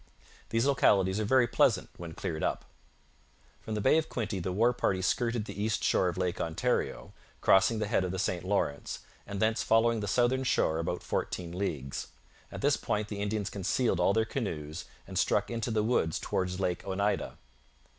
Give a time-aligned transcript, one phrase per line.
[0.49, 2.65] These localities are very pleasant when cleared up.'
[3.61, 7.13] From the Bay of Quinte the war party skirted the east shore of Lake Ontario,
[7.39, 11.51] crossing the head of the St Lawrence, and thence following the southern shore about fourteen
[11.55, 12.07] leagues.
[12.51, 16.59] At this point the Indians concealed all their canoes and struck into the woods towards
[16.59, 17.37] Lake Oneida.